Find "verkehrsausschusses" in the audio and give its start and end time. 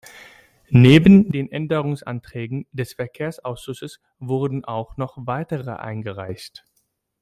2.93-3.99